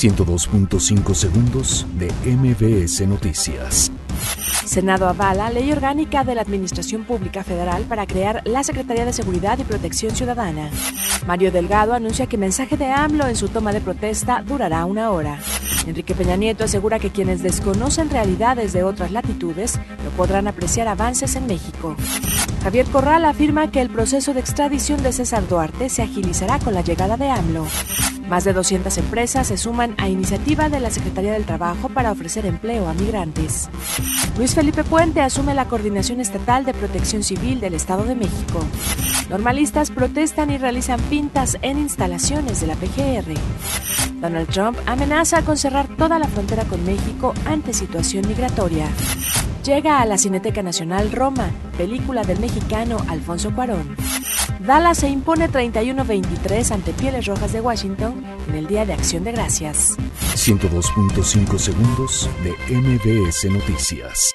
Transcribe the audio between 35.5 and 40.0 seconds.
la coordinación estatal de protección civil del Estado de México. Normalistas